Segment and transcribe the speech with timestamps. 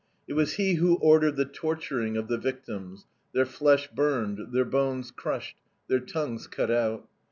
[0.27, 5.11] It was he who ordered the torturing of the victims, their flesh burned, their bones
[5.11, 5.57] crushed,
[5.89, 7.07] their tongues cut out.